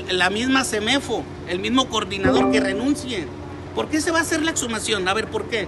la 0.09 0.29
misma 0.29 0.63
CEMEFO, 0.63 1.23
el 1.49 1.59
mismo 1.59 1.89
coordinador, 1.89 2.51
que 2.51 2.61
renuncien. 2.61 3.36
¿Por 3.77 3.89
qué 3.89 4.01
se 4.01 4.09
va 4.09 4.17
a 4.17 4.21
hacer 4.23 4.41
la 4.41 4.49
exhumación? 4.49 5.07
A 5.07 5.13
ver, 5.13 5.27
¿por 5.27 5.43
qué? 5.43 5.67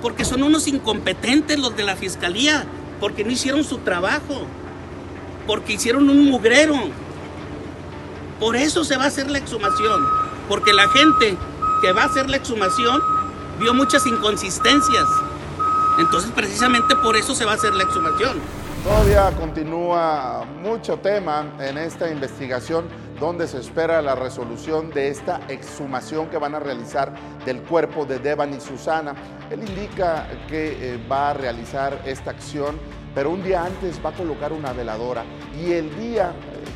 Porque 0.00 0.24
son 0.24 0.44
unos 0.44 0.68
incompetentes 0.68 1.58
los 1.58 1.76
de 1.76 1.82
la 1.82 1.96
fiscalía, 1.96 2.64
porque 3.00 3.24
no 3.24 3.32
hicieron 3.32 3.64
su 3.64 3.78
trabajo, 3.78 4.46
porque 5.48 5.72
hicieron 5.72 6.08
un 6.08 6.30
mugrero. 6.30 6.76
Por 8.38 8.54
eso 8.54 8.84
se 8.84 8.96
va 8.96 9.02
a 9.02 9.06
hacer 9.08 9.28
la 9.28 9.38
exhumación, 9.38 10.06
porque 10.48 10.72
la 10.72 10.88
gente 10.90 11.36
que 11.80 11.90
va 11.90 12.04
a 12.04 12.06
hacer 12.06 12.30
la 12.30 12.36
exhumación 12.36 13.02
vio 13.58 13.74
muchas 13.74 14.06
inconsistencias. 14.06 15.08
Entonces, 15.98 16.30
precisamente 16.30 16.94
por 16.94 17.16
eso 17.16 17.34
se 17.34 17.44
va 17.44 17.50
a 17.50 17.54
hacer 17.56 17.74
la 17.74 17.82
exhumación. 17.82 18.38
Todavía 18.84 19.32
continúa 19.36 20.44
mucho 20.62 20.96
tema 20.98 21.44
en 21.58 21.76
esta 21.76 22.08
investigación 22.08 22.84
donde 23.22 23.46
se 23.46 23.60
espera 23.60 24.02
la 24.02 24.16
resolución 24.16 24.90
de 24.90 25.06
esta 25.06 25.42
exhumación 25.48 26.28
que 26.28 26.38
van 26.38 26.56
a 26.56 26.58
realizar 26.58 27.14
del 27.44 27.62
cuerpo 27.62 28.04
de 28.04 28.18
Devan 28.18 28.52
y 28.52 28.60
Susana. 28.60 29.14
Él 29.48 29.60
indica 29.60 30.26
que 30.48 30.94
eh, 30.94 31.00
va 31.08 31.30
a 31.30 31.34
realizar 31.34 32.02
esta 32.04 32.32
acción, 32.32 32.80
pero 33.14 33.30
un 33.30 33.44
día 33.44 33.64
antes 33.64 34.04
va 34.04 34.10
a 34.10 34.12
colocar 34.12 34.52
una 34.52 34.72
veladora 34.72 35.22
y 35.56 35.70
el 35.70 35.96
día 36.00 36.32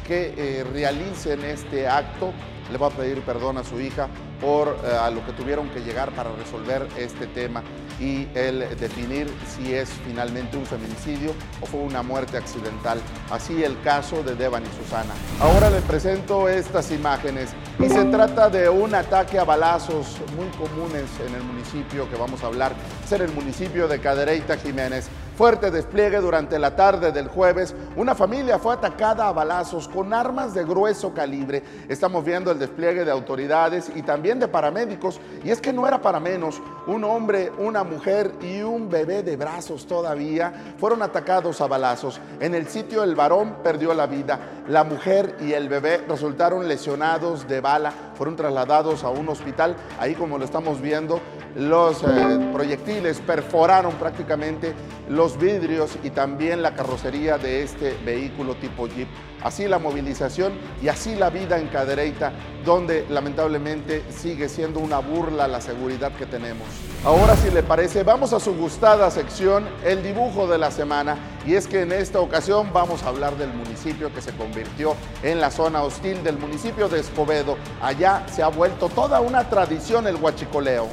que 0.07 0.35
eh, 0.37 0.65
realicen 0.73 1.45
este 1.45 1.89
acto. 1.89 2.33
Le 2.71 2.79
va 2.79 2.89
a 2.89 2.91
pedir 2.91 3.21
perdón 3.23 3.59
a 3.59 3.65
su 3.65 3.81
hija 3.81 4.09
por 4.41 4.77
eh, 4.85 4.97
a 5.01 5.09
lo 5.11 5.25
que 5.25 5.33
tuvieron 5.33 5.69
que 5.71 5.81
llegar 5.81 6.11
para 6.13 6.33
resolver 6.33 6.87
este 6.99 7.27
tema 7.29 7.63
y 8.01 8.27
el 8.35 8.77
definir 8.79 9.33
si 9.47 9.73
es 9.73 9.89
finalmente 10.07 10.57
un 10.57 10.67
feminicidio 10.67 11.33
o 11.61 11.67
fue 11.67 11.81
una 11.81 12.03
muerte 12.03 12.37
accidental. 12.37 13.01
Así 13.31 13.63
el 13.63 13.81
caso 13.83 14.23
de 14.23 14.35
Devan 14.35 14.65
y 14.65 14.85
Susana. 14.85 15.15
Ahora 15.41 15.71
les 15.71 15.83
presento 15.83 16.49
estas 16.49 16.91
imágenes 16.91 17.51
y 17.79 17.89
se 17.89 18.05
trata 18.07 18.51
de 18.51 18.69
un 18.69 18.95
ataque 18.95 19.39
a 19.39 19.45
balazos 19.45 20.17
muy 20.37 20.49
comunes 20.59 21.05
en 21.27 21.35
el 21.35 21.43
municipio 21.43 22.11
que 22.11 22.17
vamos 22.17 22.43
a 22.43 22.47
hablar, 22.47 22.73
es 23.05 23.13
en 23.13 23.23
el 23.23 23.33
municipio 23.33 23.89
de 23.89 24.01
Cadereyta 24.01 24.57
Jiménez. 24.57 25.09
Fuerte 25.37 25.71
despliegue 25.71 26.19
durante 26.19 26.59
la 26.59 26.75
tarde 26.77 27.13
del 27.13 27.29
jueves. 27.29 27.75
Una 27.95 28.15
familia 28.15 28.59
fue 28.59 28.73
atacada 28.73 29.29
a 29.29 29.33
balazos 29.33 29.87
con 29.87 30.15
armas 30.15 30.55
de 30.55 30.65
grueso 30.65 31.13
calibre. 31.13 31.63
Estamos 31.91 32.25
viendo 32.25 32.51
el 32.51 32.59
despliegue 32.59 33.05
de 33.05 33.11
autoridades 33.11 33.93
y 33.95 34.01
también 34.01 34.41
de 34.41 34.49
paramédicos. 34.49 35.21
Y 35.45 35.51
es 35.51 35.61
que 35.61 35.75
no 35.75 35.87
era 35.87 36.01
para 36.01 36.21
menos. 36.21 36.63
Un 36.87 37.05
hombre, 37.05 37.53
una 37.59 37.85
mujer 37.85 38.33
y 38.41 38.63
un 38.63 38.89
bebé 38.89 39.23
de 39.23 39.37
brazos 39.37 39.87
todavía 39.87 40.75
fueron 40.79 41.03
atacados 41.03 41.61
a 41.61 41.67
balazos. 41.67 42.19
En 42.41 42.55
el 42.55 42.67
sitio 42.67 43.05
el 43.05 43.15
varón 43.15 43.57
perdió 43.63 43.93
la 43.93 44.07
vida. 44.07 44.41
La 44.69 44.85
mujer 44.85 45.37
y 45.43 45.53
el 45.53 45.69
bebé 45.69 46.03
resultaron 46.09 46.67
lesionados 46.67 47.47
de 47.47 47.61
bala. 47.61 47.93
Fueron 48.15 48.37
trasladados 48.37 49.05
a 49.05 49.11
un 49.11 49.29
hospital. 49.29 49.77
Ahí 50.01 50.15
como 50.15 50.39
lo 50.39 50.47
estamos 50.47 50.81
viendo, 50.81 51.21
los 51.57 52.03
eh, 52.03 52.51
proyectiles 52.55 53.21
perforaron 53.21 53.93
prácticamente 53.95 54.75
los 55.11 55.26
vidrios 55.35 55.99
y 56.05 56.11
también 56.11 56.63
la 56.63 56.75
carrocería 56.75 57.39
de 57.39 57.63
este 57.63 57.97
vehículo 58.05 58.55
tipo 58.55 58.87
Jeep. 58.87 59.09
Así 59.43 59.69
la 59.69 59.79
movilización 59.79 60.53
y 60.83 60.89
así 60.89 61.15
la 61.15 61.31
vida 61.31 61.59
en 61.59 61.69
Cadereyta, 61.69 62.33
donde 62.65 63.07
lamentablemente 63.11 64.03
sigue 64.11 64.49
siendo 64.49 64.81
una 64.81 64.99
burla 64.99 65.47
la 65.47 65.61
seguridad 65.61 66.13
que 66.13 66.27
tenemos. 66.27 66.67
Ahora, 67.05 67.37
si 67.37 67.51
le 67.51 67.63
parece, 67.63 68.03
vamos 68.03 68.33
a 68.33 68.41
su 68.41 68.55
gustada 68.55 69.11
sección, 69.11 69.65
el 69.85 70.03
dibujo 70.03 70.47
de 70.49 70.59
la 70.59 70.71
semana. 70.71 71.17
Y 71.47 71.55
es 71.55 71.69
que 71.69 71.83
en 71.83 71.93
esta 71.93 72.19
ocasión 72.21 72.71
vamos 72.73 73.03
a 73.03 73.09
hablar 73.09 73.37
del 73.37 73.53
municipio 73.53 74.13
que 74.13 74.21
se 74.21 74.33
convirtió 74.33 74.97
en 75.23 75.41
la 75.41 75.51
zona 75.51 75.83
hostil 75.83 76.25
del 76.25 76.39
municipio 76.39 76.89
de 76.89 77.01
Escobedo. 77.01 77.57
Allá 77.81 78.27
se 78.29 78.43
ha 78.43 78.49
vuelto 78.49 78.89
toda 78.89 79.21
una 79.21 79.49
tradición 79.49 80.07
el 80.07 80.17
huachicoleo. 80.17 80.89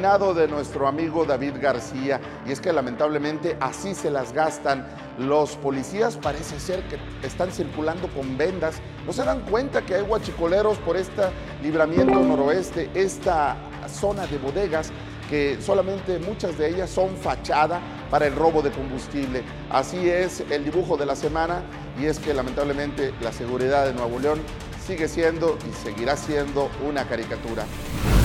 De 0.00 0.48
nuestro 0.48 0.88
amigo 0.88 1.26
David 1.26 1.56
García 1.60 2.18
y 2.46 2.52
es 2.52 2.60
que 2.60 2.72
lamentablemente 2.72 3.58
así 3.60 3.94
se 3.94 4.10
las 4.10 4.32
gastan 4.32 4.86
los 5.18 5.56
policías, 5.56 6.16
parece 6.16 6.58
ser 6.58 6.82
que 6.84 6.96
están 7.26 7.50
circulando 7.50 8.08
con 8.08 8.38
vendas, 8.38 8.76
no 9.04 9.12
se 9.12 9.24
dan 9.24 9.42
cuenta 9.42 9.82
que 9.82 9.96
hay 9.96 10.02
guachicoleros 10.02 10.78
por 10.78 10.96
este 10.96 11.24
libramiento 11.62 12.18
noroeste, 12.18 12.88
esta 12.94 13.56
zona 13.88 14.26
de 14.26 14.38
bodegas 14.38 14.90
que 15.28 15.58
solamente 15.60 16.18
muchas 16.18 16.56
de 16.56 16.70
ellas 16.70 16.88
son 16.88 17.14
fachada 17.18 17.78
para 18.10 18.26
el 18.26 18.34
robo 18.34 18.62
de 18.62 18.70
combustible. 18.70 19.42
Así 19.68 20.08
es 20.08 20.42
el 20.50 20.64
dibujo 20.64 20.96
de 20.96 21.04
la 21.04 21.14
semana 21.14 21.60
y 22.00 22.06
es 22.06 22.18
que 22.18 22.32
lamentablemente 22.32 23.12
la 23.20 23.32
seguridad 23.32 23.84
de 23.84 23.92
Nuevo 23.92 24.18
León 24.18 24.40
sigue 24.86 25.08
siendo 25.08 25.58
y 25.68 25.84
seguirá 25.84 26.16
siendo 26.16 26.70
una 26.88 27.04
caricatura. 27.04 27.66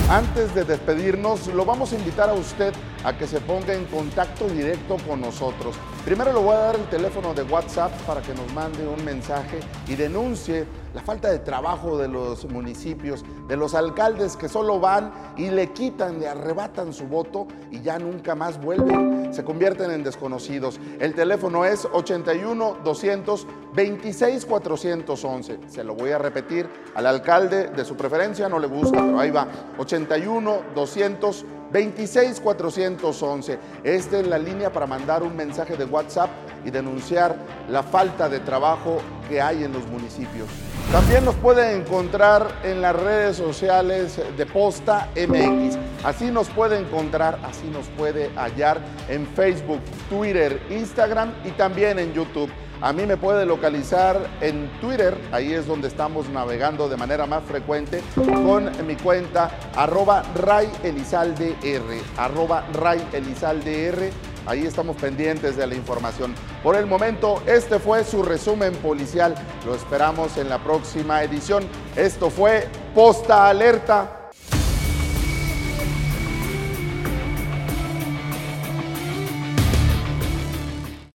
Antes 0.08 0.54
de 0.54 0.62
despedirnos, 0.62 1.48
lo 1.48 1.64
vamos 1.64 1.92
a 1.92 1.96
invitar 1.96 2.30
a 2.30 2.34
usted 2.34 2.72
a 3.02 3.18
que 3.18 3.26
se 3.26 3.40
ponga 3.40 3.74
en 3.74 3.86
contacto 3.86 4.48
directo 4.48 4.98
con 5.04 5.20
nosotros. 5.20 5.74
Primero 6.04 6.32
le 6.32 6.38
voy 6.38 6.54
a 6.54 6.58
dar 6.58 6.76
el 6.76 6.88
teléfono 6.88 7.34
de 7.34 7.42
WhatsApp 7.42 7.90
para 8.02 8.22
que 8.22 8.32
nos 8.32 8.52
mande 8.52 8.86
un 8.86 9.04
mensaje 9.04 9.58
y 9.88 9.96
denuncie 9.96 10.64
la 10.96 11.02
falta 11.02 11.30
de 11.30 11.40
trabajo 11.40 11.98
de 11.98 12.08
los 12.08 12.46
municipios, 12.46 13.22
de 13.46 13.54
los 13.54 13.74
alcaldes 13.74 14.34
que 14.34 14.48
solo 14.48 14.80
van 14.80 15.12
y 15.36 15.50
le 15.50 15.70
quitan, 15.74 16.18
le 16.18 16.26
arrebatan 16.26 16.94
su 16.94 17.06
voto 17.06 17.46
y 17.70 17.82
ya 17.82 17.98
nunca 17.98 18.34
más 18.34 18.58
vuelven, 18.58 19.30
se 19.30 19.44
convierten 19.44 19.90
en 19.90 20.02
desconocidos. 20.02 20.80
El 20.98 21.14
teléfono 21.14 21.66
es 21.66 21.86
81 21.92 22.78
200 22.82 23.46
26 23.74 24.46
411. 24.46 25.58
Se 25.68 25.84
lo 25.84 25.94
voy 25.94 26.12
a 26.12 26.18
repetir 26.18 26.66
al 26.94 27.04
alcalde 27.04 27.68
de 27.68 27.84
su 27.84 27.94
preferencia, 27.94 28.48
no 28.48 28.58
le 28.58 28.66
gusta, 28.66 28.96
pero 28.96 29.20
ahí 29.20 29.30
va. 29.30 29.46
81 29.76 30.62
200 30.74 31.44
26 31.72 32.40
411. 32.40 33.58
Esta 33.84 34.18
es 34.18 34.26
la 34.26 34.38
línea 34.38 34.72
para 34.72 34.86
mandar 34.86 35.22
un 35.22 35.36
mensaje 35.36 35.76
de 35.76 35.84
WhatsApp 35.84 36.30
y 36.66 36.70
denunciar 36.70 37.36
la 37.70 37.82
falta 37.82 38.28
de 38.28 38.40
trabajo 38.40 38.98
que 39.28 39.40
hay 39.40 39.64
en 39.64 39.72
los 39.72 39.86
municipios. 39.86 40.48
También 40.92 41.24
nos 41.24 41.34
puede 41.36 41.76
encontrar 41.76 42.46
en 42.62 42.80
las 42.80 42.94
redes 42.94 43.36
sociales 43.36 44.20
de 44.36 44.46
Posta 44.46 45.08
MX. 45.16 45.78
Así 46.04 46.30
nos 46.30 46.48
puede 46.48 46.78
encontrar, 46.78 47.38
así 47.44 47.66
nos 47.68 47.86
puede 47.96 48.30
hallar 48.36 48.80
en 49.08 49.26
Facebook, 49.26 49.80
Twitter, 50.08 50.60
Instagram 50.70 51.32
y 51.44 51.50
también 51.52 51.98
en 51.98 52.12
YouTube. 52.12 52.50
A 52.80 52.92
mí 52.92 53.06
me 53.06 53.16
puede 53.16 53.46
localizar 53.46 54.18
en 54.40 54.70
Twitter, 54.80 55.16
ahí 55.32 55.52
es 55.54 55.66
donde 55.66 55.88
estamos 55.88 56.28
navegando 56.28 56.88
de 56.88 56.96
manera 56.96 57.26
más 57.26 57.42
frecuente, 57.44 58.02
con 58.14 58.70
mi 58.86 58.96
cuenta 58.96 59.50
arroba 59.74 60.22
Ray 60.34 60.70
Elizalde 60.82 61.56
R, 61.62 62.00
arroba 62.18 62.64
Ray 62.74 63.02
Elizalde 63.12 63.86
R. 63.86 64.10
Ahí 64.46 64.64
estamos 64.64 64.96
pendientes 64.96 65.56
de 65.56 65.66
la 65.66 65.74
información. 65.74 66.34
Por 66.62 66.76
el 66.76 66.86
momento, 66.86 67.42
este 67.46 67.78
fue 67.78 68.04
su 68.04 68.22
resumen 68.22 68.74
policial. 68.76 69.34
Lo 69.66 69.74
esperamos 69.74 70.36
en 70.36 70.48
la 70.48 70.58
próxima 70.58 71.22
edición. 71.22 71.64
Esto 71.96 72.30
fue 72.30 72.68
Posta 72.94 73.48
Alerta 73.48 74.15